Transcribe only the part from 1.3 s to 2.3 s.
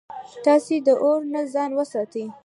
نه ځان وساتئ